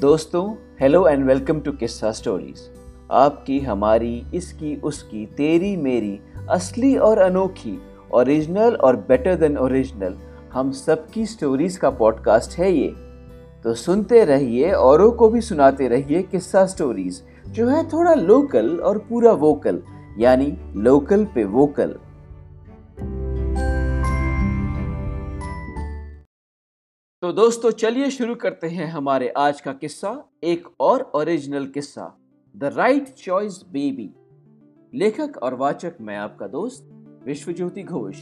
[0.00, 2.60] दोस्तों hello and welcome to Kissa stories
[3.10, 7.78] आपकी, हमारी, इसकी, उसकी, तेरी, मेरी, असली और अनोखी
[8.14, 10.14] ओरिजिनल और बेटर देन ओरिजिनल
[10.52, 12.94] हम सबकी स्टोरीज का पॉडकास्ट है ये।
[13.64, 18.98] तो सुनते रहिए, औरों को भी सुनाते रहिए किस्सा स्टोरीज जो है थोड़ा लोकल और
[18.98, 19.82] पूरा वोकल
[20.18, 21.94] यानी लोकल पे वोकल
[27.22, 30.12] तो दोस्तों, चलिए शुरू करते हैं हमारे आज का किस्सा,
[30.44, 32.06] एक और ओरिजिनल किस्सा
[32.54, 34.08] द राइट चॉइस बेबी
[34.92, 36.88] लेखक और वाचक मैं आपका दोस्त,
[37.26, 38.16] विश्वज्योति घोष।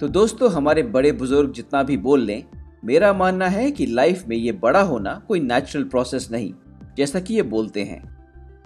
[0.00, 2.42] तो दोस्तों, हमारे बड़े बुज़ुर्ग जितना भी बोल लें
[2.90, 6.52] मेरा मानना है कि लाइफ में ये बड़ा होना कोई नेचुरल प्रोसेस नहीं,
[6.96, 8.02] जैसा कि ये बोलते हैं।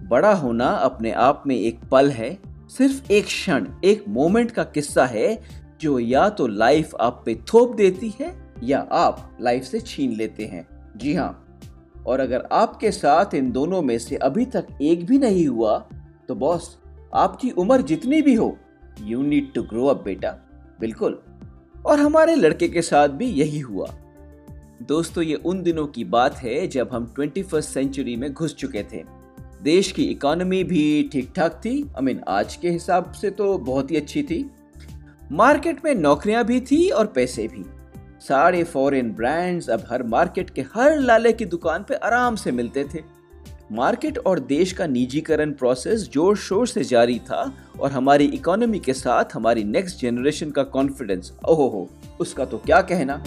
[0.09, 5.05] बड़ा होना अपने आप में एक पल है, सिर्फ़ एक क्षण, एक मोमेंट का किस्सा
[5.07, 5.43] है,
[5.81, 10.45] जो या तो लाइफ आप पे थोप देती है, या आप लाइफ से छीन लेते
[10.45, 10.67] हैं।
[10.97, 11.61] जी हाँ
[12.07, 15.77] और अगर आपके साथ इन दोनों में से अभी तक एक भी नहीं हुआ
[16.29, 16.77] तो बॉस
[17.15, 18.57] आपकी उम्र जितनी भी हो
[19.03, 20.31] you need to grow up बेटा।
[20.81, 21.21] बिल्कुल।
[21.87, 23.87] और हमारे लड़के के साथ भी यही हुआ।
[24.83, 28.83] दोस्तों, ये उन दिनों की बात है जब हम ट्वेंटी फ़र्स्ट सेंचुरी में घुस चुके
[28.83, 29.03] थे।
[29.63, 33.91] देश की इकोनॉमी भी ठीक ठाक थी। आई मीन आज के हिसाब से तो बहुत
[33.91, 34.45] ही अच्छी थी।
[35.33, 37.65] मार्केट में नौकरियाँ भी थी और पैसे भी।
[38.21, 42.85] सारे फॉरेन ब्रांड्स अब हर मार्केट के हर लाले की दुकान पे आराम से मिलते
[42.85, 43.03] थे।
[43.73, 48.93] मार्केट और देश का निजीकरण प्रोसेस ज़ोर शोर से जारी था और हमारी इकोनॉमी के
[48.95, 51.89] साथ हमारी नेक्स्ट जनरेशन का कॉन्फिडेंस ओहो हो
[52.21, 53.23] उसका तो क्या कहना?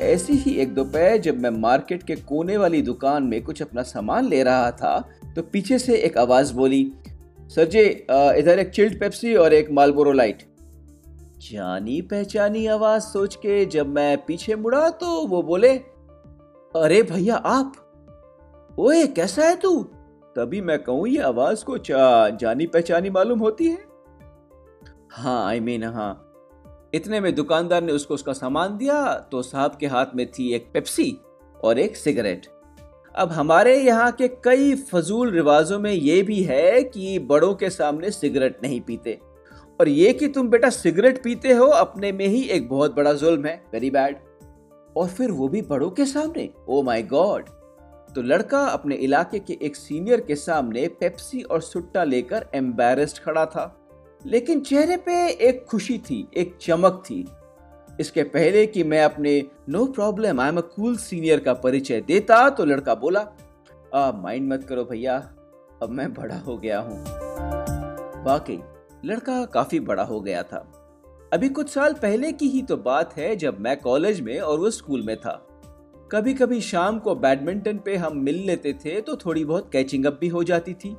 [0.00, 4.28] ऐसी ही एक दोपहर जब मैं मार्केट के कोने वाली दुकान में कुछ अपना सामान
[4.28, 6.92] ले रहा था तो पीछे से एक आवाज़ बोली
[7.40, 7.80] सर जी
[8.40, 10.42] इधर एक चिल्ड पेप्सी और एक मालबोरो लाइट।
[11.50, 15.78] जानी पहचानी आवाज़ सोच के जब मैं पीछे मुड़ा तो वो बोले
[16.76, 17.72] अरे भैया आप?
[18.78, 19.82] ओए कैसा है तू?
[20.36, 21.78] तभी मैं कहूँ ये आवाज़ को
[22.36, 23.78] जानी पहचानी मालूम होती है?
[25.10, 26.29] हाँ आई I मीन mean, हाँ।
[26.92, 30.70] इतने में दुकानदार ने उसको उसका सामान दिया तो साहब के हाथ में थी एक
[30.74, 31.16] पेप्सी
[31.64, 32.46] और एक सिगरेट।
[33.14, 38.10] अब हमारे यहाँ के कई फजूल रिवाजों में ये भी है कि बड़ों के सामने
[38.10, 39.18] सिगरेट नहीं पीते।
[39.80, 43.46] और ये कि तुम बेटा सिगरेट पीते हो अपने में ही एक बहुत बड़ा जुल्म
[43.46, 44.16] है वेरी बैड
[44.96, 47.48] और फिर वो भी बड़ों के सामने ओ माई गॉड
[48.08, 53.44] तो लड़का अपने इलाके के एक सीनियर के सामने पेप्सी और सुट्टा लेकर एम्बेरस्ड खड़ा
[53.46, 53.64] था।
[54.24, 57.26] लेकिन चेहरे पे एक खुशी थी, एक चमक थी।
[58.00, 62.48] इसके पहले कि मैं अपने no problem, I am a cool senior का परिचय देता
[62.50, 63.20] तो लड़का बोला
[64.14, 65.16] माइंड मत करो भैया,
[65.82, 66.98] अब मैं बड़ा हो गया हूँ।
[68.24, 68.58] वाकई,
[69.04, 70.66] लड़का काफ़ी बड़ा हो गया था।
[71.32, 74.70] अभी कुछ साल पहले की ही तो बात है, जब मैं कॉलेज में और वो
[74.70, 75.32] स्कूल में था।
[76.12, 80.18] कभी कभी शाम को बैडमिंटन पे हम मिल लेते थे तो थोड़ी बहुत कैचिंग अप
[80.20, 80.96] भी हो जाती थी।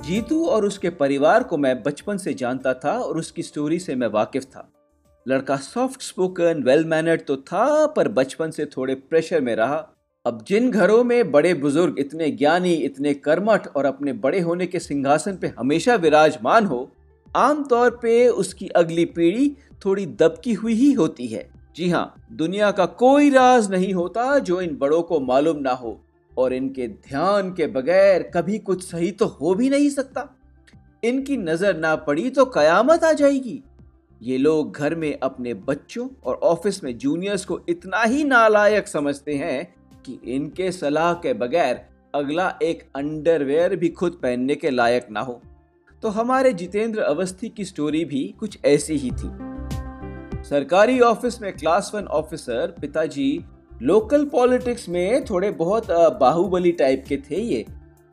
[0.00, 4.06] जीतू और उसके परिवार को मैं बचपन से जानता था और उसकी स्टोरी से मैं
[4.06, 4.68] वाकिफ था।
[5.26, 9.86] लड़का सॉफ्ट स्पोकन वेल मैनर्ड तो था, पर बचपन से थोड़े प्रेशर में रहा।
[10.26, 14.78] अब जिन घरों में बड़े बुज़ुर्ग इतने ज्ञानी, इतने कर्मठ और अपने बड़े होने के
[14.78, 16.90] सिंहासन पे हमेशा विराजमान हो
[17.36, 22.86] आमतौर पे उसकी अगली पीढ़ी थोड़ी दबकी हुई ही होती है। जी हाँ दुनिया का
[22.86, 26.00] कोई राज नहीं होता जो इन बड़ों को मालूम ना हो।
[26.38, 30.28] और इनके ध्यान के बगैर कभी कुछ सही तो हो भी नहीं सकता।
[31.04, 33.62] इनकी नज़र ना पड़ी तो कयामत आ जाएगी।
[34.20, 39.34] ये लोग घर में अपने बच्चों और ऑफ़िस में जूनियर्स को इतना ही नालायक समझते
[39.34, 39.62] हैं
[40.06, 41.80] कि इनके सलाह के बगैर
[42.14, 45.40] अगला एक अंडरवेयर भी खुद पहनने के लायक ना हो।
[46.02, 49.30] तो हमारे जितेंद्र अवस्थी की स्टोरी भी कुछ ऐसी ही थी।
[50.44, 53.44] सरकारी ऑफ़िस में क्लास वन ऑफिसर पिताजी
[53.82, 55.86] लोकल पॉलिटिक्स में थोड़े बहुत
[56.20, 57.64] बाहुबली टाइप के थे ये,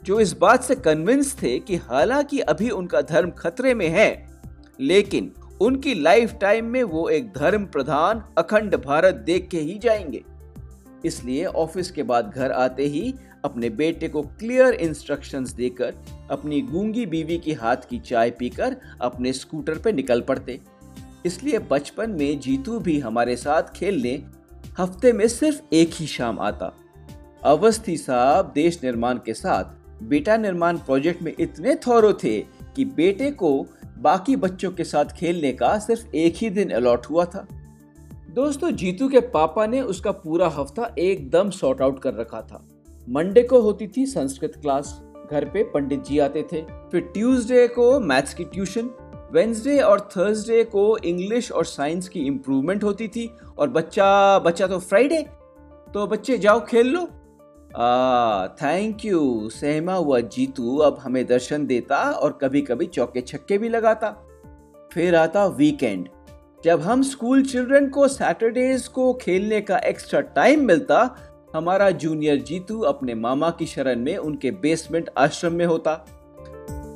[0.04, 4.28] जो इस बात से कन्विंस थे कि हालाँकि अभी उनका धर्म खतरे में है,
[4.80, 5.32] लेकिन
[5.62, 10.24] उनकी लाइफ टाइम में वो एक धर्म प्रधान अखंड भारत देख के ही जाएँगे।
[11.06, 13.14] इसलिए ऑफ़िस के बाद घर आते ही
[13.46, 15.94] अपने बेटे को क्लियर इंस्ट्रक्शंस देकर
[16.32, 20.60] अपनी गूँगी बीवी की हाथ की चाय पीकर अपने स्कूटर पे निकल पड़ते।
[21.26, 24.18] इसलिए बचपन में जीतू भी हमारे साथ खेलने
[24.78, 26.74] हफ़्ते में सिर्फ़ एक ही शाम आता।
[27.44, 29.64] अवस्थी साहब देश निर्माण के साथ,
[30.04, 32.40] बेटा निर्माण प्रोजेक्ट में इतने थौरो थे
[32.76, 33.66] कि बेटे को
[33.98, 37.48] बाकी बच्चों के साथ खेलने का सिर्फ़ एक ही दिन अलॉट हुआ था।
[38.30, 42.68] दोस्तों, जीतू के पापा ने उसका पूरा हफ़्ता एकदम सॉर्ट आउट कर रखा था।
[43.08, 45.02] मंडे को होती थी संस्कृत क्लास
[45.32, 48.90] घर पे पंडित जी आते थे। फिर ट्यूसडे को मैथ्स की ट्यूशन
[49.34, 54.80] वेंसडे और थर्सडे को इंग्लिश और साइंस की इम्प्रूवमेंट होती थी और बच्चा बच्चा तो
[54.80, 55.22] फ्राइडे
[55.94, 57.06] तो बच्चे जाओ खेल लो।
[58.62, 63.70] थैंक यू सहमा हुआ जीतू अब हमें दर्शन देता और कभी कभी चौके छक्के भी
[63.70, 64.10] लगाता।
[64.92, 66.08] फिर आता वीकेंड
[66.64, 71.16] जब हम स्कूल चिल्ड्रन को सैटरडेज को खेलने का एक्स्ट्रा टाइम मिलता,
[71.56, 75.94] हमारा जूनियर जीतू अपने मामा की शरण में उनके बेसमेंट आश्रम में होता।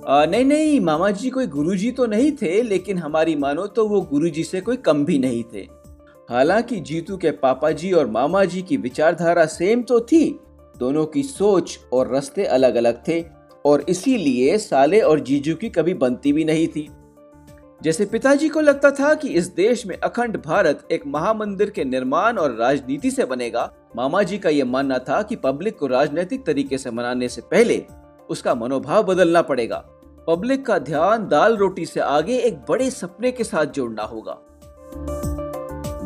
[0.07, 4.01] आ, नहीं नहीं मामा जी कोई गुरुजी तो नहीं थे लेकिन हमारी मानो तो वो
[4.01, 5.67] गुरुजी से कोई कम भी नहीं थे।
[6.29, 10.39] हालाँकि जीतू के पापा जी और मामा जी की विचारधारा सेम तो थी।
[10.77, 13.23] दोनों की सोच और रास्ते अलग अलग थे
[13.65, 16.89] और इसीलिए साले और जीजू की कभी बनती भी नहीं थी।
[17.83, 22.37] जैसे पिताजी को लगता था कि इस देश में अखंड भारत एक महामंदिर के निर्माण
[22.37, 26.77] और राजनीति से बनेगा मामा जी का यह मानना था कि पब्लिक को राजनीतिक तरीके
[26.77, 27.85] से मनाने से पहले
[28.31, 29.77] उसका मनोभाव बदलना पड़ेगा।
[30.27, 34.33] पब्लिक का ध्यान दाल रोटी से आगे एक बड़े सपने के साथ जोड़ना होगा।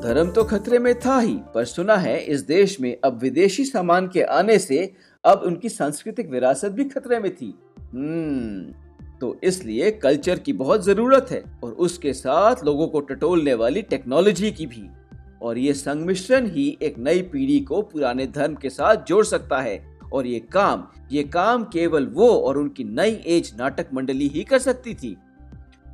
[0.04, 4.08] धर्म तो खतरे में था ही, पर सुना है इस देश में अब विदेशी सामान
[4.08, 4.94] के आने से
[5.24, 7.54] अब उनकी सांस्कृतिक विरासत भी खतरे में थी।
[7.94, 8.74] हम्म
[9.20, 14.52] तो इसलिए कल्चर की बहुत ज़रूरत है और उसके साथ लोगों को टटोलने वाली टेक्नोलॉजी
[14.52, 14.88] की भी।
[15.42, 19.76] और ये संमिश्रण ही एक नई पीढ़ी को पुराने धर्म के साथ जोड़ सकता है।
[20.14, 24.60] और ये काम ये काम केवल वो और उनकी नई एज नाटक मंडली ही कर
[24.60, 25.16] सकती थी।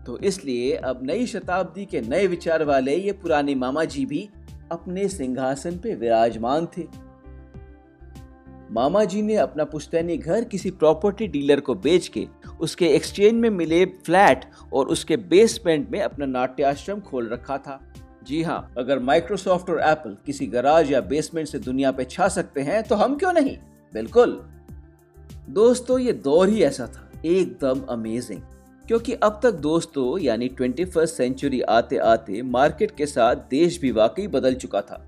[0.06, 4.28] तो इसलिए अब नई शताब्दी के नए विचार वाले ये पुराने मामा जी भी
[4.72, 6.88] अपने सिंहासन पे विराजमान थे।
[8.72, 12.28] मामा जी ने अपना पुश्तैनी घर किसी प्रॉपर्टी डीलर को बेच के
[12.62, 17.80] उसके एक्सचेंज में मिले फ्लैट और उसके बेसमेंट में अपना नाट्याश्रम खोल रखा था।
[18.28, 22.62] जी हाँ अगर माइक्रोसॉफ्ट और एप्पल किसी गराज या बेसमेंट से दुनिया पे छा सकते
[22.62, 23.58] हैं तो हम क्यों नहीं?
[23.94, 24.42] बिल्कुल।
[25.50, 28.42] दोस्तों, ये दौर ही ऐसा था, एकदम अमेजिंग
[28.86, 33.92] क्योंकि अब तक दोस्तों, यानी ट्वेंटी फ़र्स्ट सेंचुरी आते आते मार्केट के साथ देश भी
[33.92, 35.06] वाकई बदल चुका था।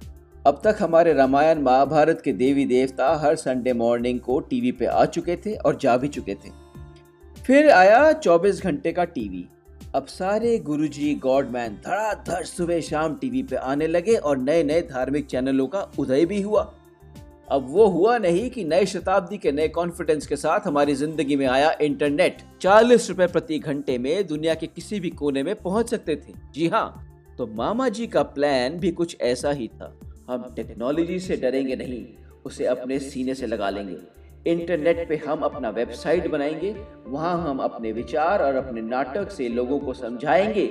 [0.47, 5.05] अब तक हमारे रामायण महाभारत के देवी देवता हर संडे मॉर्निंग को टीवी पे आ
[5.05, 6.51] चुके थे और जा भी चुके थे।
[7.43, 9.45] फिर आया 24 घंटे का टीवी
[9.95, 15.25] अब सारे गुरुजी, गॉडमैन धड़ाधड़ सुबह शाम टीवी पे आने लगे और नए नए धार्मिक
[15.25, 16.73] चैनलों का उदय भी हुआ।
[17.47, 21.45] अब वो हुआ नहीं कि नए शताब्दी के नए कॉन्फिडेंस के साथ हमारी ज़िंदगी में
[21.45, 26.15] आया इंटरनेट चालीस रुपए प्रति घंटे में दुनिया के किसी भी कोने में पहुँच सकते
[26.15, 29.93] थे। जी हाँ तो मामा जी का प्लान भी कुछ ऐसा ही था।
[30.29, 32.05] हम टेक्नोलॉजी से डरेंगे नहीं,
[32.45, 33.97] उसे अपने सीने से लगा लेंगे।
[34.51, 36.75] इंटरनेट पे हम अपना वेबसाइट बनाएँगे,
[37.07, 40.65] वहाँ हम अपने विचार और अपने नाटक से लोगों को समझाएँगे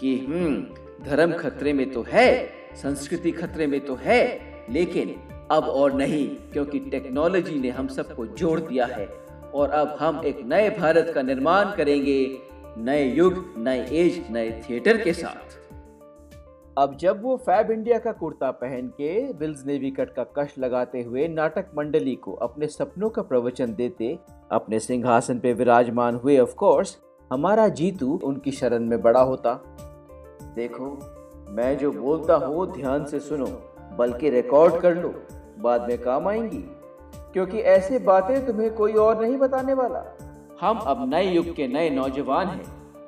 [0.00, 2.50] कि हम्म धर्म खतरे में तो है,
[2.82, 4.22] संस्कृति खतरे में तो है,
[4.70, 5.14] लेकिन
[5.50, 9.06] अब और नहीं, क्योंकि टेक्नोलॉजी ने हम सबको जोड़ दिया है।
[9.54, 12.38] और अब हम एक नए भारत का निर्माण करेंगे,
[12.78, 15.56] नए युग, नए एज, नए थिएटर के साथ।
[16.78, 21.02] अब जब वो फैब इंडिया का कुर्ता पहन के विल्स नेवी कट का कश लगाते
[21.02, 24.18] हुए नाटक मंडली को अपने सपनों का प्रवचन देते,
[24.50, 26.96] अपने सिंहासन पे विराजमान हुए ऑफ़ कोर्स
[27.32, 29.54] हमारा जीतू उनकी शरण में बड़ा होता।
[30.54, 30.98] देखो,
[31.48, 33.46] मैं जो बोलता हूँ, ध्यान से सुनो,
[33.98, 35.14] बल्कि रिकॉर्ड कर लो।
[35.58, 36.64] बाद में काम आएँगी,
[37.32, 40.02] क्योंकि ऐसे बातें तुम्हें कोई और नहीं बताने वाला।
[40.60, 42.64] हम अब नए युग के नए नौजवान हैं।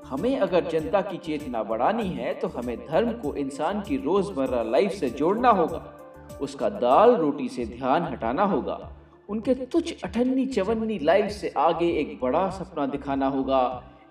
[0.07, 4.93] हमें अगर जनता की चेतना बढ़ानी है तो हमें धर्म को इंसान की रोज़मर्रा लाइफ
[4.93, 5.83] से जोड़ना होगा।
[6.41, 8.79] उसका दाल रोटी से ध्यान हटाना होगा।
[9.29, 13.63] उनके तुच्छ अठन्नी चवन्नी लाइफ से आगे एक बड़ा सपना दिखाना होगा।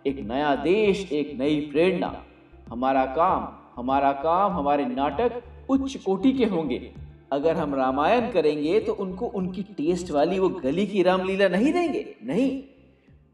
[0.07, 2.13] एक नया देश, एक नई प्रेरणा।
[2.69, 6.79] हमारा काम हमारा काम, हमारे नाटक उच्च कोटि के होंगे।
[7.31, 12.05] अगर हम रामायण करेंगे तो उनको उनकी टेस्ट वाली वो गली की रामलीला नहीं देंगे,
[12.23, 12.49] नहीं।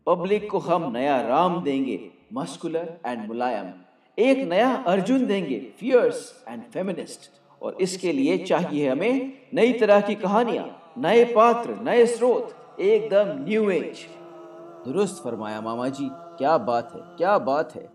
[0.07, 1.99] पब्लिक को हम नया राम देंगे
[2.33, 3.71] मस्कुलर एंड मुलायम।
[4.17, 7.29] एक नया अर्जुन देंगे फियर्स एंड फेमिनिस्ट
[7.61, 13.69] और इसके लिए चाहिए हमें नई तरह की कहानियाँ, नए पात्र, नए स्रोत, एकदम न्यू
[13.71, 14.05] एज
[14.85, 17.87] दुरुस्त फरमाया मामा जी, क्या बात है, क्या बात है।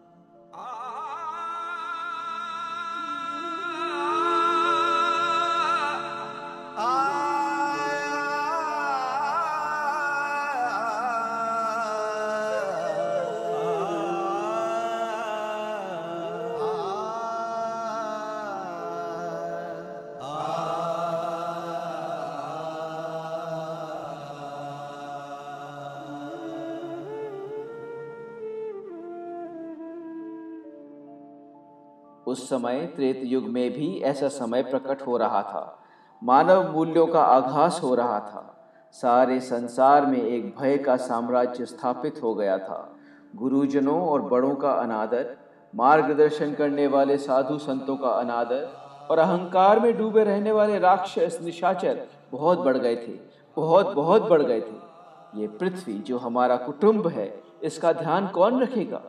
[32.30, 35.78] उस समय त्रेत युग में भी ऐसा समय प्रकट हो रहा था।
[36.22, 38.56] मानव मूल्यों का आघास हो रहा था।
[38.94, 42.96] सारे संसार में एक भय का साम्राज्य स्थापित हो गया था।
[43.36, 45.36] गुरुजनों और बड़ों का अनादर,
[45.74, 48.68] मार्गदर्शन करने वाले साधु संतों का अनादर
[49.10, 53.18] और अहंकार में डूबे रहने वाले राक्षस निशाचर बहुत बढ़ गए थे,
[53.56, 59.00] बहुत बहुत बढ़ गए थे। ये पृथ्वी जो हमारा कुटुंब है, इसका ध्यान कौन रखेगा?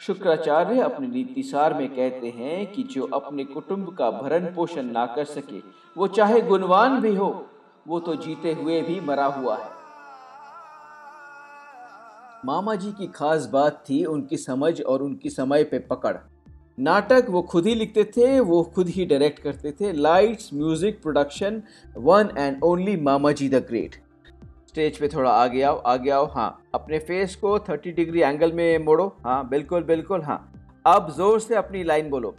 [0.00, 5.24] शुक्राचार्य अपने नीतिसार में कहते हैं कि जो अपने कुटुंब का भरण पोषण ना कर
[5.24, 5.58] सके,
[5.96, 7.28] वो चाहे गुणवान भी हो,
[7.88, 9.68] वो तो जीते हुए भी मरा हुआ है।
[12.44, 16.16] मामा जी की खास बात थी उनकी समझ और उनकी समय पे पकड़।
[16.78, 21.62] नाटक वो खुद ही लिखते थे, वो खुद ही डायरेक्ट करते थे। Lights music production
[21.96, 23.96] one and only मामा जी द ग्रेट
[24.70, 28.78] स्टेज पे थोड़ा आगे आओ आगे आओ हाँ। अपने फेस को 30 डिग्री एंगल में
[28.78, 30.38] मोड़ो हाँ बिल्कुल बिल्कुल हाँ।
[30.86, 32.34] अब ज़ोर से अपनी लाइन बोलो।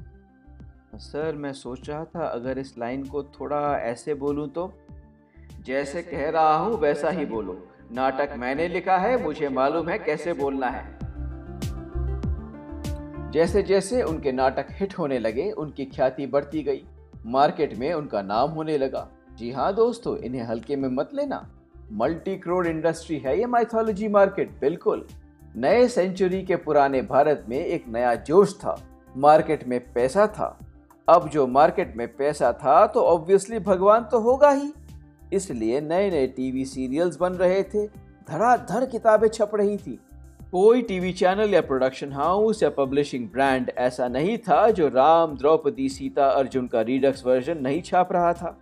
[0.95, 4.71] सर मैं सोच रहा था अगर इस लाइन को थोड़ा ऐसे बोलूँ तो?
[5.65, 7.57] जैसे कह रहा हूँ वैसा ही बोलो।
[7.91, 10.83] नाटक मैंने लिखा है मुझे मालूम है कैसे बोलना है।
[13.31, 16.83] जैसे जैसे उनके नाटक हिट होने लगे उनकी ख्याति बढ़ती गई।
[17.27, 19.07] मार्केट में उनका नाम होने लगा।
[19.37, 21.47] जी हाँ दोस्तों इन्हें हल्के में मत लेना।
[21.91, 25.05] मल्टी करोड़ इंडस्ट्री है ये माइथोलॉजी मार्केट बिल्कुल।
[25.55, 28.77] नए सेंचुरी के पुराने भारत में एक नया जोश था।
[29.15, 30.57] मार्केट में पैसा था।
[31.07, 34.71] अब जो मार्केट में पैसा था तो ऑब्वियसली भगवान तो होगा ही।
[35.33, 37.85] इसलिए नए नए टीवी सीरियल्स बन रहे थे।
[38.29, 39.99] धड़ाधड़ किताबें छप रही थी।
[40.51, 45.87] कोई टीवी चैनल या प्रोडक्शन हाउस या पब्लिशिंग ब्रांड ऐसा नहीं था जो राम, द्रौपदी,
[45.89, 48.57] सीता, अर्जुन का रीडक्स वर्जन नहीं छाप रहा था।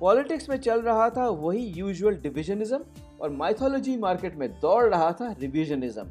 [0.00, 2.78] पॉलिटिक्स में चल रहा था वही यूजुअल डिविजनिज्म
[3.20, 6.04] और माइथोलॉजी मार्केट में दौड़ रहा था रिविजनिज्म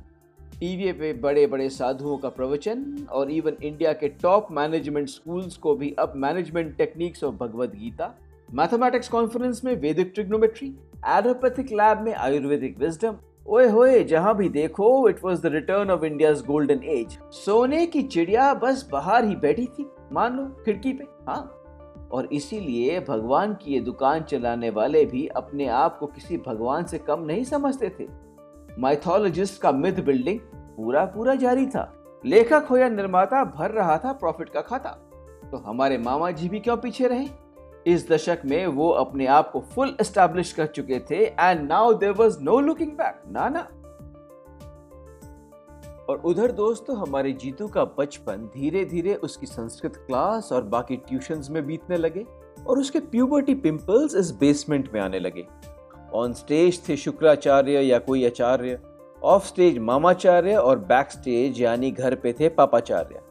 [0.60, 5.75] टीवी पे बड़े बड़े साधुओं का प्रवचन और इवन इंडिया के टॉप मैनेजमेंट स्कूल्स को
[5.75, 8.13] भी अब मैनेजमेंट टेक्निक्स और भगवद गीता।
[8.50, 10.68] मैथमेटिक्स कॉन्फ्रेंस में वैदिक ट्रिग्नोमेट्री
[11.10, 16.06] एलोपैथिक लैब में आयुर्वेदिक विजडम ओए होए, जहाँ भी देखो it was the return of
[16.06, 21.06] India golden age सोने की चिड़िया बस बाहर ही बैठी थी, मान लो, खिड़की पे
[21.28, 21.42] हाँ।
[22.13, 26.98] और इसीलिए भगवान की ये दुकान चलाने वाले भी अपने आप को किसी भगवान से
[26.98, 28.08] कम नहीं समझते थे।
[28.79, 30.39] माइथोलॉजिस्ट का मिथ बिल्डिंग
[30.77, 31.93] पूरा पूरा जारी था।
[32.25, 34.89] लेखक हो या निर्माता, भर रहा था प्रॉफिट का खाता।
[35.51, 37.27] तो हमारे मामा जी भी क्यों पीछे रहे?
[37.88, 42.12] इस दशक में वो अपने आप को फुल एस्टैब्लिश कर चुके थे and now there
[42.12, 43.67] was no looking back ना ना।
[46.10, 51.50] और उधर दोस्तों, हमारे जीतू का बचपन धीरे धीरे उसकी संस्कृत क्लास और बाकी ट्यूशंस
[51.50, 52.25] में बीतने लगे
[52.67, 55.45] और उसके प्यूबर्टी पिंपल्स इस बेसमेंट में आने लगे।
[56.13, 58.79] ऑन स्टेज थे शुक्राचार्य या कोई आचार्य
[59.24, 63.22] ऑफ़ स्टेज मामाचार्य और बैक स्टेज यानी घर पे थे पापाचार्य।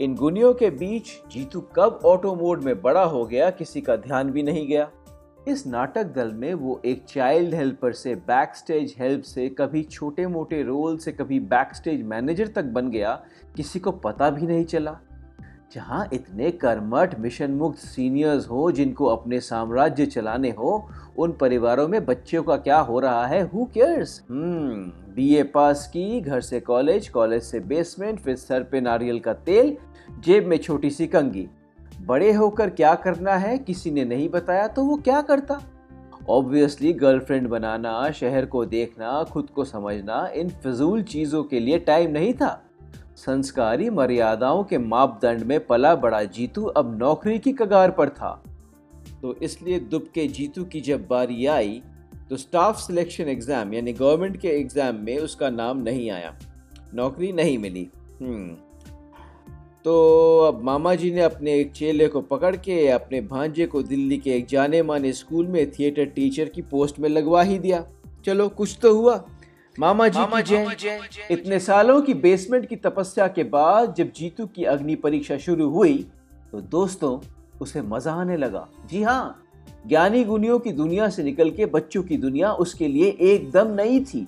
[0.00, 4.30] इन गुनियों के बीच जीतू कब ऑटो मोड में बड़ा हो गया किसी का ध्यान
[4.30, 4.90] भी नहीं गया।
[5.48, 10.26] इस नाटक दल में वो एक चाइल्ड हेल्पर से बैक स्टेज हेल्प से, कभी छोटे
[10.26, 13.22] मोटे रोल से, कभी बैक स्टेज मैनेजर तक बन गया,
[13.56, 14.98] किसी को पता भी नहीं चला।
[15.74, 22.04] जहाँ इतने कर्मठ मिशन मुक्त सीनियर्स हो, जिनको अपने साम्राज्य चलाने हो, उन परिवारों में
[22.06, 23.42] बच्चों का क्या हो रहा है?
[23.42, 28.80] Who cares hmm A pass की, घर से कॉलेज कॉलेज से बेसमेंट फिर सर पे
[28.80, 29.76] नारियल का तेल,
[30.24, 31.48] जेब में छोटी सी कंगी
[32.00, 35.60] बड़े होकर क्या करना है, किसी ने नहीं बताया तो वो क्या करता?
[36.28, 42.10] ऑब्वियसली गर्लफ्रेंड बनाना, शहर को देखना, खुद को समझना, इन फजूल चीज़ों के लिए टाइम
[42.10, 42.62] नहीं था।
[43.16, 48.32] संस्कारी मर्यादाओं के मापदंड में पला बड़ा जीतू अब नौकरी की कगार पर था।
[49.22, 51.82] तो इसलिए दुब के जीतू की जब बारी आई
[52.30, 56.34] तो स्टाफ सिलेक्शन एग्ज़ाम यानी गवर्नमेंट के एग्ज़ाम में उसका नाम नहीं आया।
[56.94, 57.88] नौकरी नहीं मिली।
[58.20, 58.56] हम्म।
[59.84, 64.16] तो अब मामा जी ने अपने एक चेले को पकड़ के अपने भांजे को दिल्ली
[64.18, 67.84] के एक जाने माने स्कूल में थिएटर टीचर की पोस्ट में लगवा ही दिया।
[68.24, 69.14] चलो कुछ तो हुआ।
[69.76, 74.46] मामा जी मामा की जय। इतने सालों की बेसमेंट की तपस्या के बाद जब जीतू
[74.46, 75.96] की अग्नि परीक्षा शुरू हुई
[76.52, 77.18] तो दोस्तों
[77.60, 79.44] उसे मज़ा आने लगा। जी हाँ
[79.86, 84.26] ज्ञानी गुनियों की दुनिया से निकल के बच्चों की दुनिया उसके लिए एकदम नई थी।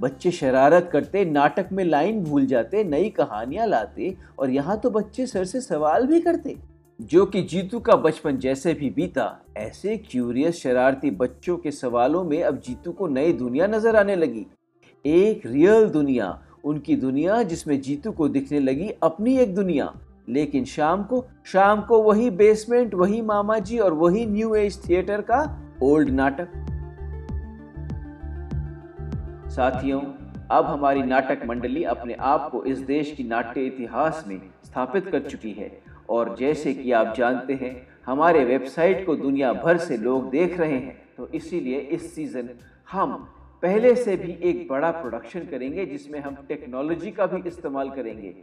[0.00, 5.26] बच्चे शरारत करते, नाटक में लाइन भूल जाते, नई कहानियाँ लाते और यहाँ तो बच्चे
[5.26, 6.56] सर से सवाल भी करते।
[7.00, 12.42] जो कि जीतू का बचपन जैसे भी बीता, ऐसे क्यूरियस शरारती बच्चों के सवालों में
[12.42, 14.46] अब जीतू को नई दुनिया नज़र आने लगी।
[15.04, 19.92] एक रियल दुनिया, उनकी दुनिया जिसमें जीतू को दिखने लगी अपनी एक दुनिया।
[20.28, 25.20] लेकिन शाम को शाम को वही बेसमेंट वही मामा जी और वही न्यू एज थिएटर
[25.20, 25.40] का
[25.82, 26.48] ओल्ड नाटक।
[29.54, 30.00] साथियों,
[30.50, 35.20] अब हमारी नाटक मंडली अपने आप को इस देश की नाट्य इतिहास में स्थापित कर
[35.20, 40.30] चुकी है। और जैसे कि आप जानते हैं, हमारे वेबसाइट को दुनिया भर से लोग
[40.30, 42.48] देख रहे हैं। तो इसीलिए इस सीज़न
[42.92, 43.28] हम
[43.62, 48.34] पहले से भी एक बड़ा प्रोडक्शन करेंगे, जिसमें हम टेक्नोलॉजी का भी इस्तेमाल करेंगे।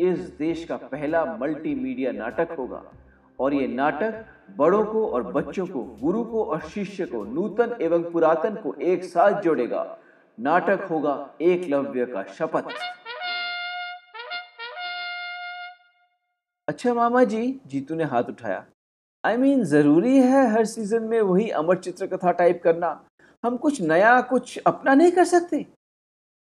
[0.00, 2.84] इस देश का पहला मल्टीमीडिया नाटक होगा।
[3.40, 8.10] और ये नाटक बड़ों को और बच्चों को, गुरु को और शिष्य को, नूतन एवं
[8.10, 9.98] पुरातन को एक साथ जोड़ेगा।
[10.40, 12.64] नाटक होगा एकलव्य का शपथ।
[16.68, 18.66] अच्छा मामा जी जीतू ने हाथ उठाया।
[19.24, 23.04] आई I मीन mean, ज़रूरी है हर सीज़न में वही अमर चित्र कथा टाइप करना।
[23.44, 25.66] हम कुछ नया कुछ अपना नहीं कर सकते।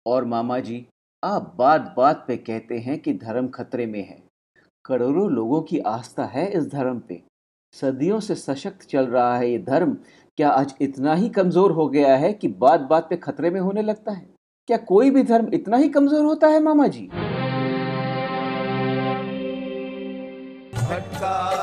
[0.06, 0.88] और मामा जी
[1.24, 4.24] आप बात बात पे कहते हैं कि धर्म खतरे में है।
[4.86, 7.24] करोड़ों लोगों की आस्था है इस धर्म पे।
[7.74, 9.98] सदियों से सशक्त चल रहा है ये धर्म।
[10.38, 13.82] क्या आज इतना ही कमज़ोर हो गया है कि बात बात पे खतरे में होने
[13.82, 14.30] लगता है?
[14.68, 17.10] क्या कोई भी धर्म इतना ही कमज़ोर होता है मामा जी?
[20.74, 21.57] भटका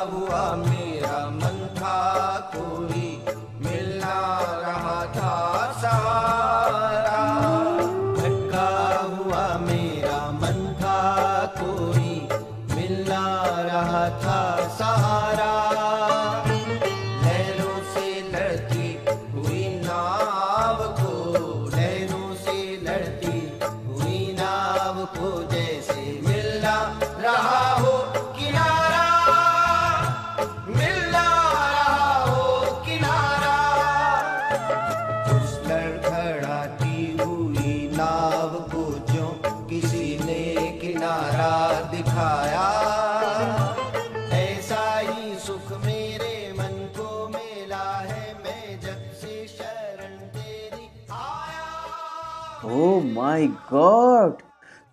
[53.35, 54.43] माय गॉड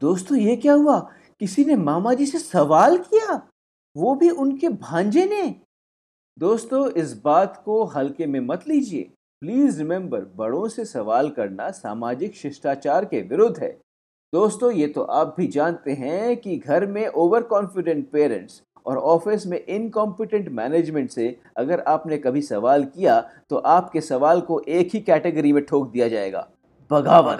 [0.01, 0.97] दोस्तों, ये क्या हुआ?
[1.41, 3.35] किसी ने मामा जी से सवाल किया?
[3.95, 5.43] वो भी उनके भांजे ने?
[6.37, 9.01] दोस्तों, इस बात को हल्के में मत लीजिए।
[9.41, 13.69] प्लीज़ रिमेंबर बड़ों से सवाल करना सामाजिक शिष्टाचार के विरुद्ध है।
[14.33, 19.45] दोस्तों, ये तो आप भी जानते हैं कि घर में ओवर कॉन्फिडेंट पेरेंट्स और ऑफ़िस
[19.47, 24.99] में इनकॉम्पिटेंट मैनेजमेंट से अगर आपने कभी सवाल किया तो आपके सवाल को एक ही
[25.01, 26.47] कैटेगरी में ठोक दिया जाएगा।
[26.91, 27.39] बगावत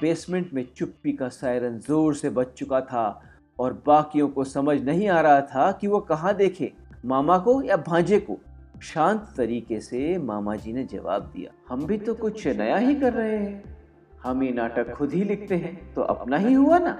[0.00, 3.22] बेसमेंट में चुप्पी का सायरन ज़ोर से बज चुका था
[3.58, 6.72] और बाकियों को समझ नहीं आ रहा था कि वो कहाँ देखे
[7.04, 8.36] मामा को या भांजे को।
[8.82, 13.12] शांत तरीके से मामा जी ने जवाब दिया हम भी तो कुछ नया ही कर
[13.12, 13.76] रहे हैं।
[14.22, 16.96] हम ये नाटक खुद ही लिखते हैं तो अपना ही हुआ ना?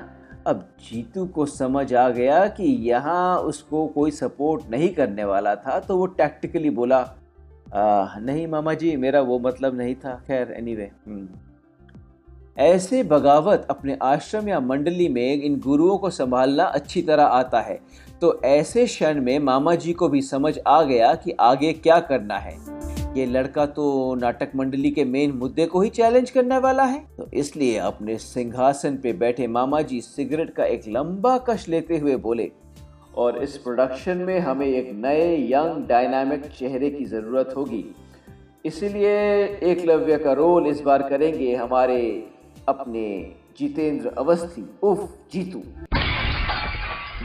[0.46, 5.78] अब जीतू को समझ आ गया कि यहाँ उसको कोई सपोर्ट नहीं करने वाला था
[5.80, 6.98] तो वो टैक्टिकली बोला
[7.74, 11.28] आ, नहीं मामा जी मेरा वो मतलब नहीं था। खैर एनीवे anyway,
[12.56, 17.78] ऐसे बगावत अपने आश्रम या मंडली में इन गुरुओं को संभालना अच्छी तरह आता है।
[18.20, 22.38] तो ऐसे क्षण में मामा जी को भी समझ आ गया कि आगे क्या करना
[22.38, 22.54] है।
[23.16, 27.28] ये लड़का तो नाटक मंडली के मेन मुद्दे को ही चैलेंज करने वाला है। तो
[27.34, 32.50] इसलिए अपने सिंहासन पे बैठे मामा जी सिगरेट का एक लंबा कश लेते हुए बोले,
[33.16, 37.84] और इस प्रोडक्शन में हमें एक नए यंग डायनामिक चेहरे की ज़रूरत होगी।
[38.64, 39.16] इसीलिए
[39.64, 41.98] एकलव्य का रोल इस बार करेंगे हमारे
[42.68, 45.62] अपने जितेंद्र अवस्थी, उफ, जीतू।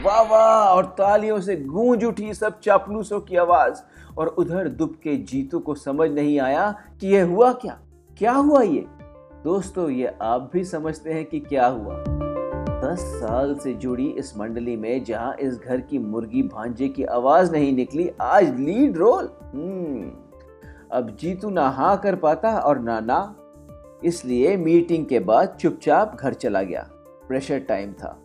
[0.02, 3.80] वाह वाह, और तालियों से गूंज उठी सब चापलूसों की आवाज़,
[4.18, 7.78] और उधर दुब के जीतू को समझ नहीं आया कि यह हुआ क्या।
[8.18, 8.86] क्या हुआ ये?
[9.44, 12.04] दोस्तों, ये आप भी समझते हैं कि क्या हुआ।
[12.84, 17.52] दस साल से जुड़ी इस मंडली में जहाँ इस घर की मुर्गी भांजे की आवाज़
[17.52, 20.10] नहीं निकली, आज लीड रोल। हम्म
[20.92, 23.34] अब जीतू ना हाँ कर पाता और ना ना
[24.04, 26.88] इसलिए मीटिंग के बाद चुपचाप घर चला गया।
[27.28, 28.18] प्रेशर टाइम था।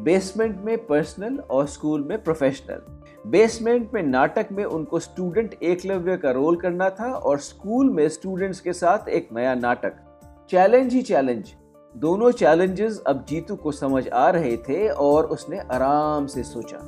[0.00, 2.82] बेसमेंट में पर्सनल और स्कूल में प्रोफेशनल
[3.26, 8.60] बेसमेंट में नाटक में उनको स्टूडेंट एकलव्य का रोल करना था और स्कूल में स्टूडेंट्स
[8.60, 9.92] के साथ एक नया नाटक।
[10.50, 11.52] चैलेंज ही चैलेंज
[11.96, 16.78] दोनों चैलेंजेस अब जीतू को समझ आ रहे थे और उसने आराम से सोचा।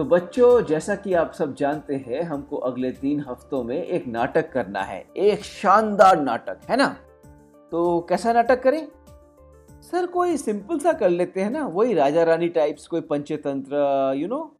[0.00, 4.52] तो बच्चों, जैसा कि आप सब जानते हैं, हमको अगले तीन हफ्तों में एक नाटक
[4.52, 6.96] करना है। एक शानदार नाटक, है ना?
[7.70, 8.88] तो कैसा नाटक करें?
[9.82, 13.74] सर, कोई सिंपल सा कर लेते हैं ना, वही राजा रानी टाइप्स कोई पंचतंत्र
[14.16, 14.56] यू नो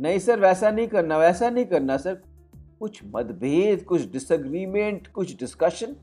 [0.00, 2.14] नहीं सर, वैसा नहीं करना, वैसा नहीं करना सर।
[2.80, 5.96] कुछ मतभेद, कुछ डिसएग्रीमेंट कुछ डिस्कशन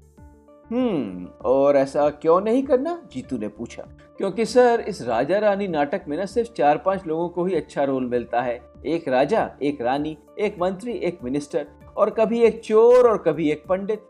[0.71, 3.01] हम्म और ऐसा क्यों नहीं करना?
[3.13, 3.83] जीतू ने पूछा।
[4.19, 7.83] क्योंकि सर, इस राजा रानी नाटक में ना सिर्फ़ चार पाँच लोगों को ही अच्छा
[7.83, 13.09] रोल मिलता है। एक राजा, एक रानी, एक मंत्री, एक मिनिस्टर और कभी एक चोर
[13.09, 14.01] और कभी एक पंडित।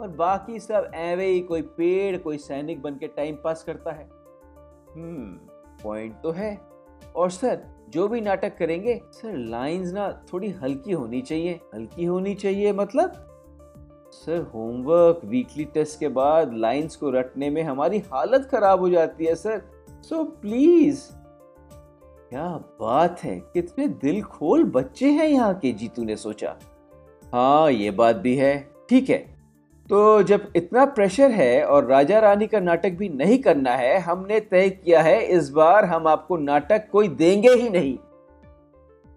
[0.00, 4.08] और बाकी सब एवे ही कोई पेड़, कोई सैनिक बन के टाइम पास करता है।
[4.96, 5.32] हम्म
[5.84, 6.58] पॉइंट तो है।
[7.16, 12.34] और सर, जो भी नाटक करेंगे, सर लाइंस ना थोड़ी हल्की होनी चाहिए। हल्की होनी
[12.34, 13.29] चाहिए मतलब
[14.12, 19.24] सर होमवर्क वीकली टेस्ट के बाद लाइंस को रटने में हमारी हालत खराब हो जाती
[19.24, 19.62] है, सर।
[20.02, 21.02] सो प्लीज़
[22.30, 22.46] क्या
[22.80, 23.40] बात है?
[23.40, 26.56] कितने दिल खोल बच्चे हैं यहाँ के, जीतू ने सोचा।
[27.32, 29.18] हाँ ये बात भी है। ठीक है।
[29.90, 34.40] तो जब इतना प्रेशर है और राजा रानी का नाटक भी नहीं करना है, हमने
[34.40, 37.98] तय किया है, इस बार हम आपको नाटक कोई देंगे ही नहीं।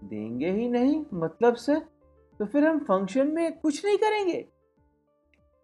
[0.03, 1.03] देंगे ही नहीं?
[1.13, 1.81] मतलब सर
[2.39, 4.45] तो फिर हम फ़ंक्शन में कुछ नहीं करेंगे?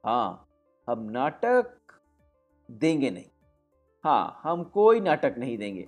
[0.04, 0.48] हाँ
[0.88, 1.72] हम नाटक
[2.70, 3.26] देंगे नहीं।
[4.04, 5.88] हाँ हम कोई नाटक नहीं देंगे,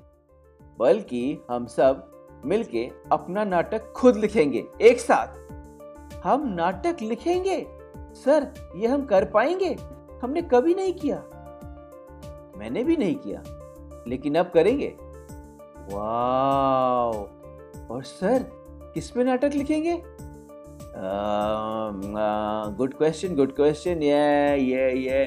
[0.79, 2.07] बल्कि हम सब
[2.45, 5.39] मिलके अपना नाटक खुद लिखेंगे, एक साथ।
[6.23, 7.65] हम नाटक लिखेंगे?
[8.15, 9.73] सर, ये हम कर पाएँगे?
[10.23, 11.17] हमने कभी नहीं किया।
[12.57, 13.43] मैंने भी नहीं किया,
[14.07, 14.95] लेकिन अब करेंगे।
[15.91, 17.13] वाओ!
[17.87, 18.43] और सर,
[18.93, 19.95] किस पे नाटक लिखेंगे?
[22.77, 25.19] गुड क्वेश्चन गुड क्वेश्चन ये ये ये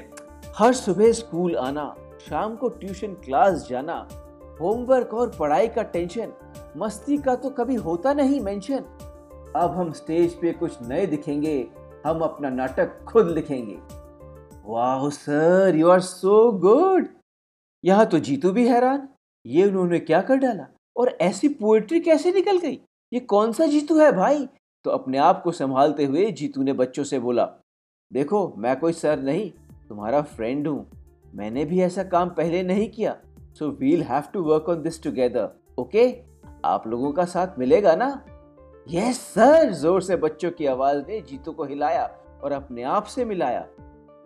[0.56, 3.94] हर सुबह स्कूल आना, शाम को ट्यूशन क्लास जाना,
[4.60, 6.32] होमवर्क और पढ़ाई का टेंशन,
[6.76, 8.84] मस्ती का तो कभी होता नहीं मेंशन।
[9.56, 11.56] अब हम स्टेज पे कुछ नए दिखेंगे,
[12.06, 13.78] हम अपना नाटक खुद लिखेंगे।
[14.66, 17.08] वाह sir you are so good
[17.84, 19.08] यहाँ तो जीतू भी हैरान,
[19.44, 20.66] ये उन्होंने क्या कर डाला?
[20.96, 22.78] और ऐसी पोएट्री कैसे निकल गई?
[23.12, 24.48] ये कौन सा जीतू है भाई?
[24.84, 27.44] तो अपने आप को संभालते हुए जीतू ने बच्चों से बोला,
[28.10, 29.50] देखो, मैं कोई सर नहीं,
[29.88, 30.86] तुम्हारा फ्रेंड हूँ।
[31.34, 33.16] मैंने भी ऐसा काम पहले नहीं किया
[33.58, 36.06] so we'll have to work on this together okay
[36.64, 38.08] आप लोगों का साथ मिलेगा ना?
[38.86, 42.04] यस सर ज़ोर से बच्चों की आवाज़ ने जीतू को हिलाया
[42.42, 43.66] और अपने आप से मिलाया।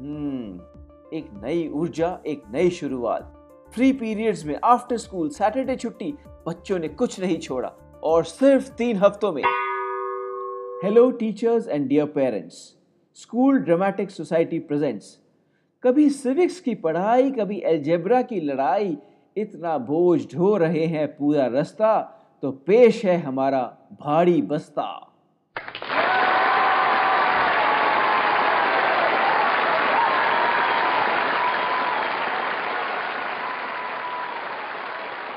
[0.01, 3.35] हम्म एक नई ऊर्जा, एक नई शुरुआत।
[3.73, 6.13] फ्री पीरियड्स में आफ्टर स्कूल सैटरडे छुट्टी,
[6.47, 7.73] बच्चों ने कुछ नहीं छोड़ा,
[8.05, 9.43] और सिर्फ़ तीन हफ्तों में
[10.83, 12.57] hello teachers and dear parents
[13.17, 15.07] school dramatic society presents
[15.85, 18.97] कभी सिविक्स की पढ़ाई कभी एल्जेब्रा की लड़ाई
[19.37, 21.91] इतना बोझ ढो रहे हैं पूरा रास्ता
[22.43, 23.63] तो पेश है हमारा
[24.03, 24.87] भारी बस्ता.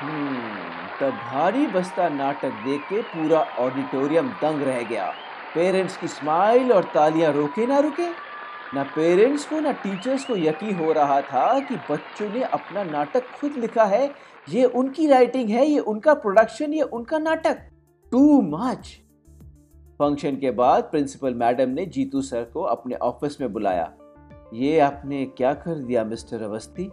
[0.02, 0.62] हम्म,
[1.02, 5.12] भारी बस्ता नाटक देख के पूरा ऑडिटोरियम दंग रह गया।
[5.56, 8.10] पेरेंट्स की स्माइल और तालियाँ रोके ना रुके?
[8.74, 13.24] ना पेरेंट्स को, ना टीचर्स को यकीन हो रहा था कि बच्चों ने अपना नाटक
[13.40, 14.12] खुद लिखा है।
[14.50, 17.58] ये उनकी राइटिंग है, ये उनका प्रोडक्शन, ये उनका नाटक।
[18.12, 18.98] टू मच
[20.00, 23.94] फ़ंक्शन के बाद प्रिंसिपल मैडम ने जीतू सर को अपने ऑफ़िस में बुलाया।
[24.54, 26.92] ये आपने क्या कर दिया, मिस्टर अवस्थी?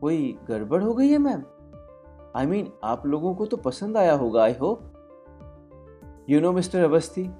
[0.00, 1.42] कोई गड़बड़ हो गई है, मैम?
[2.36, 4.90] आई मीन आप लोगों को तो पसंद आया होगा I hope
[6.30, 7.30] you know mister Awasthi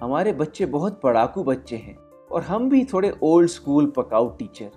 [0.00, 1.96] हमारे बच्चे बहुत पढ़ाकू बच्चे हैं
[2.30, 4.70] और हम भी थोड़े ओल्ड स्कूल पकाऊ टीचर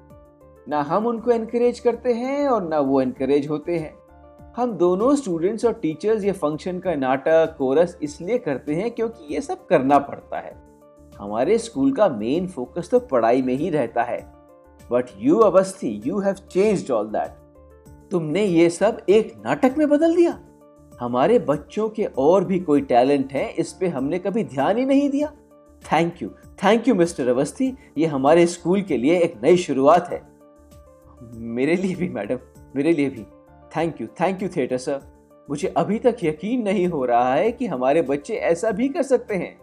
[0.67, 3.97] ना हम उनको इनक्रेज करते हैं और ना वो इनक्रेज होते हैं।
[4.57, 9.41] हम दोनों स्टूडेंट्स और टीचर्स ये फ़ंक्शन का नाटक कोरस इसलिए करते हैं क्योंकि ये
[9.41, 10.53] सब करना पड़ता है।
[11.19, 14.19] हमारे स्कूल का मेन फोकस तो पढ़ाई में ही रहता है।
[14.89, 17.37] But you Awasthi you have changed all that
[18.11, 20.39] तुमने ये सब एक नाटक में बदल दिया।
[20.99, 25.09] हमारे बच्चों के और भी कोई टैलेंट है, इस पे हमने कभी ध्यान ही नहीं
[25.09, 25.31] दिया।
[25.91, 26.29] Thank you
[26.63, 30.21] thank you mister Awasthi ये हमारे स्कूल के लिए एक नई शुरुआत है।
[31.33, 32.39] मेरे लिए भी, मैडम,
[32.75, 33.23] मेरे लिए भी।
[33.77, 35.01] Thank you thank you theatre sir
[35.49, 39.35] मुझे अभी तक यकीन नहीं हो रहा है कि हमारे बच्चे ऐसा भी कर सकते
[39.35, 39.57] हैं।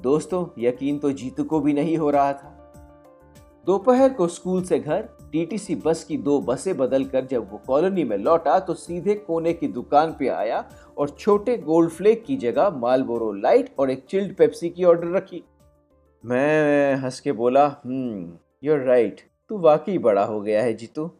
[0.00, 2.52] दोस्तों, यकीन तो जीतू को भी नहीं हो रहा था।
[3.66, 8.16] दोपहर को स्कूल से घर टीटीसी बस की दो बसें बदलकर जब वो कॉलोनी में
[8.18, 10.64] लौटा तो सीधे कोने की दुकान पे आया
[10.98, 15.42] और छोटे गोल्ड फ्लेक की जगह मालबोरो लाइट और एक चिल्ड पेप्सी की ऑर्डर रखी।
[16.24, 18.32] मैं हंस के बोला हम्म
[18.64, 21.10] यूर राइट तू वाकई बड़ा हो गया है जीतू।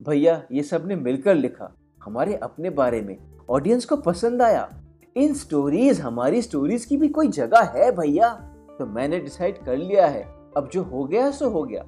[0.00, 1.72] भैया, ये सबने मिलकर लिखा,
[2.04, 3.16] हमारे अपने बारे में,
[3.50, 4.68] ऑडियंस को पसंद आया।
[5.16, 8.28] इन स्टोरीज, हमारी स्टोरीज की भी कोई जगह है भैया?
[8.78, 10.22] तो मैंने डिसाइड कर लिया है,
[10.56, 11.82] अब जो हो गया, सो हो गया।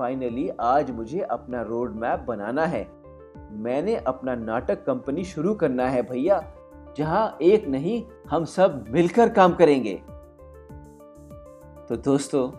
[0.00, 2.88] फाइनली आज मुझे अपना रोड मैप बनाना है।
[3.52, 6.52] मैंने अपना नाटक कंपनी शुरू करना है भैया,
[6.96, 9.94] जहाँ एक नहीं, हम सब मिलकर काम करेंगे।
[11.88, 12.50] तो दोस्तों,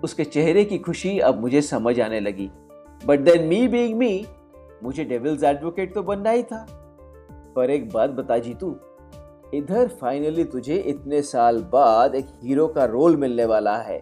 [0.00, 2.50] उसके चेहरे की खुशी अब मुझे समझ आने लगी।
[3.06, 4.26] But then me being me
[4.82, 6.66] मुझे डेविल्स एडवोकेट तो बनना ही था।
[7.56, 8.76] पर एक बात बता जीतू
[9.54, 14.00] इधर फाइनली तुझे इतने साल बाद एक हीरो का रोल मिलने वाला है।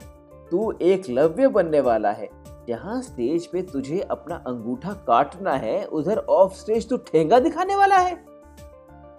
[0.51, 6.19] तू एक लव्य बनने वाला है। जहाँ स्टेज पे तुझे अपना अंगूठा काटना है, उधर
[6.19, 8.25] ऑफ़ स्टेज तू ठेंगा दिखाने वाला है।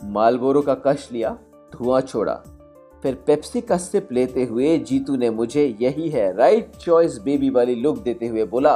[0.04, 1.38] मालबोरो का कश लिया,
[1.74, 2.44] धुआँ छोड़ा।
[3.04, 7.76] फिर पेप्सी का सिप लेते हुए जीतू ने मुझे यही है राइट चॉइस बेबी वाली
[7.76, 8.76] लुक देते हुए बोला,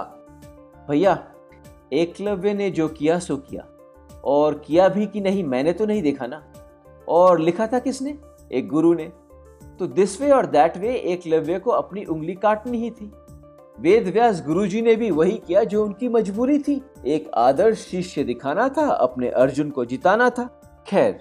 [0.89, 1.27] भैया,
[1.93, 3.67] एकलव्य ने जो किया, सो किया।
[4.23, 6.43] और किया भी कि नहीं, मैंने तो नहीं देखा ना।
[7.07, 8.17] और लिखा था किसने?
[8.51, 9.11] एक गुरु ने।
[9.79, 13.11] तो दिस वे और दैट वे एकलव्य को अपनी उंगली काटनी ही थी।
[13.79, 18.23] वेद व्यास गुरु जी ने भी वही किया जो उनकी मजबूरी थी। एक आदर्श शिष्य
[18.23, 21.19] दिखाना था अपने अर्जुन को जिताना था। खैर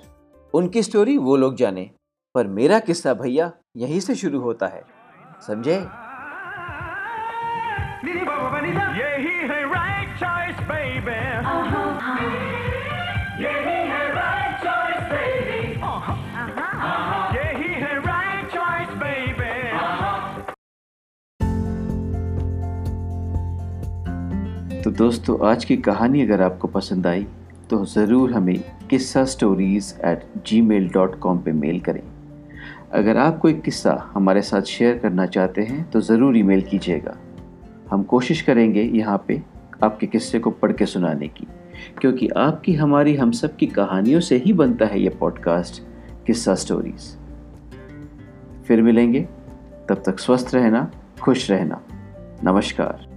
[0.54, 1.90] उनकी स्टोरी वो लोग जाने
[2.34, 4.82] पर मेरा किस्सा भैया यहीं से शुरू होता है।
[5.46, 5.86] समझे?
[8.92, 12.71] यही है right choice, baby.
[24.92, 27.22] दोस्तों, आज की कहानी अगर आपको पसंद आई
[27.70, 28.58] तो ज़रूर हमें
[28.90, 30.24] Kissa stories at
[30.60, 32.00] Gmail dot com पर मेल करें।
[32.92, 37.16] अगर आप कोई किस्सा हमारे साथ शेयर करना चाहते हैं तो ज़रूर ईमेल कीजिएगा।
[37.90, 39.40] हम कोशिश करेंगे यहाँ पे
[39.82, 41.46] आपके किस्से को पढ़ के सुनाने की,
[42.00, 45.82] क्योंकि आपकी, हमारी, हम सब की कहानियों से ही बनता है ये पॉडकास्ट
[46.26, 47.08] किस्सा स्टोरीज़
[48.66, 49.20] फिर मिलेंगे,
[49.88, 50.90] तब तक स्वस्थ रहना,
[51.22, 51.80] खुश रहना।
[52.44, 53.11] नमस्कार।